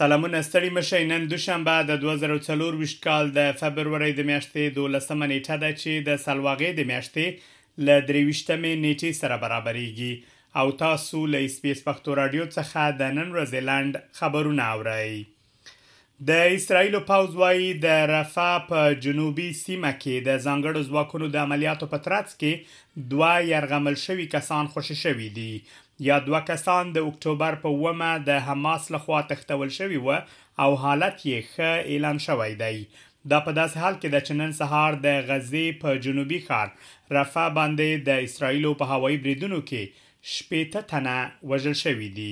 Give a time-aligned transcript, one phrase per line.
[0.00, 5.70] سلامونه ستړي مشه نن دوشنبه د 2024 کال د فبرवरी د میاشتې 12 نیټه ده
[5.80, 7.24] چې د سلواغې د میاشتې
[7.86, 10.12] ل 23 مې نیټې سره برابرېږي
[10.60, 15.14] او تاسو له سپیس پښتو رادیو څخه د نن ورځې لاند خبرونه اورئ
[16.20, 21.86] د اسرایل پاوز وايي د رفا په جنوبي سیمه کې د ځنګړو ځواکونو د عملیاتو
[21.90, 25.50] په ترڅ کې دوه يرغمل شوي کسان خوشی شوي دي
[26.06, 31.20] یا دوه کسان د اکتوبر په ومه د حماس لخوا تختول شوي وو او حالت
[31.20, 32.80] یې ښه اعلان شوی دی
[33.34, 36.74] دا په داس حال کې د چنن سهار د غزې په جنوبي ښار
[37.20, 41.14] رفا باندې د اسرایل په هوایي بریدونو کې شپېته تنه
[41.50, 42.30] وژل شوي دي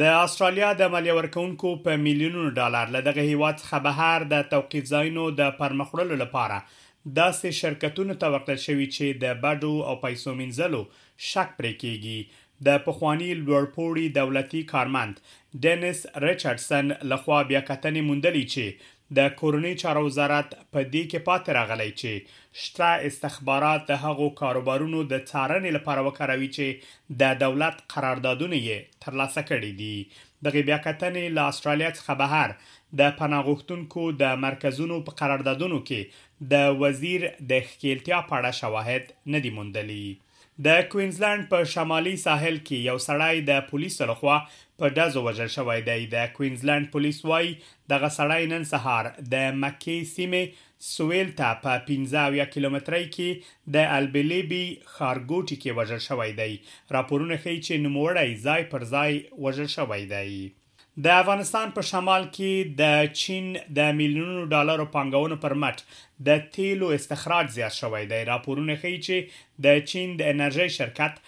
[0.00, 4.88] د استرالیا د مالیه ورکونکو په میلیونونو ډالر له دغه هیواد څخه بهر د توقیف
[4.94, 6.58] ځایونو د پرمخړلو لپاره
[7.18, 10.82] داسې شرکتونو ته ورکړل شوی چې د باډو او پیسو منځلو
[11.30, 12.18] شک پرې کیږي
[12.70, 15.22] د پخوانی لوړپوړی دولتي کارمند
[15.66, 21.50] ډینس ریچارډسن لخوا بیا کتنې موندلې چې د کورنی چارو وزارت په دې کې پاتې
[21.58, 28.56] راغلی چې شته استخبارات د هغو کاروبارونو د څارنې لپاره وکړوي چې د دولت قراردادونه
[28.66, 29.96] یې ترلاسه کړي دي
[30.44, 32.54] د بیا کتنې له استرالیا څخه بهر
[33.00, 39.04] د پناهغښتونکو د مرکزونو په قراردادونو کې د وزیر د خکیلتیا په اړه شواهد
[39.36, 40.04] ندي موندلي
[40.66, 44.38] د کوینزلند په شمالي ساحل کې یو سړی د پولیسو لخوا
[44.78, 47.52] په دازو وژل شوی دی د کوینزلند پولیس وايي
[47.92, 50.42] دغه سړی نن سهار د مکی سیمه
[50.90, 56.50] سویل ته په 15 کیلومترۍ کې د البلیبي خارګوټي کې وژل شوی دی
[56.98, 59.12] راپورونه ښیي چې نوموړی ځای پر ځای
[59.48, 60.40] وژل شوی دی
[61.04, 63.44] د افغانستان په شمال کې د چین
[63.78, 65.82] د میلیونو ډالرو پانګونې پر مټ
[66.28, 71.20] د تیلو استخراج زیات شوی دی راپورونه ښیي چې د چین د انرژي شرکت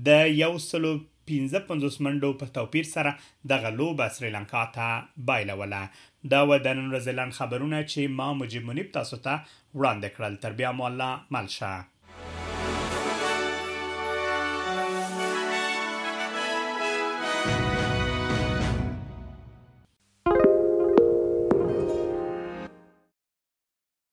[0.09, 0.95] د یو سلو
[1.29, 3.15] 15 منډو په توپیر سره
[3.53, 4.91] دغه لوبه سریلانکا ته
[5.29, 5.81] بایلوله
[6.33, 9.33] دا و د نن ورځې لاند خبرونه چې ما مجيب منیب تاسو ته
[9.77, 11.71] وړاندې کړل تر بیا مو الله ملشه